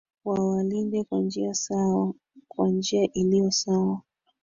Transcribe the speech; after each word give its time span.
wawalinde 0.25 1.03
kwa 1.03 1.19
njia 1.19 1.53
sawa 1.53 2.13
kwa 2.47 2.69
njia 2.69 3.13
iliyo 3.13 3.51
sawa 3.51 4.01